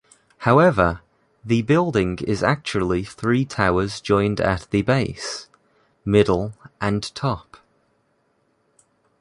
However, 0.49 1.01
the 1.45 1.61
building 1.61 2.17
is 2.23 2.41
actually 2.41 3.03
three 3.03 3.45
towers 3.45 4.01
joined 4.01 4.41
at 4.41 4.67
the 4.71 4.81
base, 4.81 5.47
middle 6.03 6.55
and 6.81 7.03
top. 7.13 7.57